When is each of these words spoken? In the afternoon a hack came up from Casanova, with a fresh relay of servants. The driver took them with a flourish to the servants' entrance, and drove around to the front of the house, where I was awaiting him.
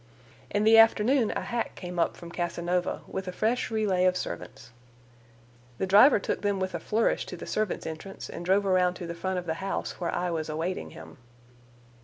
In 0.49 0.63
the 0.63 0.79
afternoon 0.79 1.29
a 1.35 1.41
hack 1.43 1.75
came 1.75 1.99
up 1.99 2.17
from 2.17 2.31
Casanova, 2.31 3.01
with 3.07 3.27
a 3.27 3.31
fresh 3.31 3.69
relay 3.69 4.05
of 4.05 4.17
servants. 4.17 4.71
The 5.77 5.85
driver 5.85 6.17
took 6.17 6.41
them 6.41 6.59
with 6.59 6.73
a 6.73 6.79
flourish 6.79 7.27
to 7.27 7.37
the 7.37 7.45
servants' 7.45 7.85
entrance, 7.85 8.27
and 8.27 8.43
drove 8.43 8.65
around 8.65 8.95
to 8.95 9.05
the 9.05 9.13
front 9.13 9.37
of 9.37 9.45
the 9.45 9.53
house, 9.61 9.99
where 9.99 10.09
I 10.09 10.31
was 10.31 10.49
awaiting 10.49 10.89
him. 10.89 11.17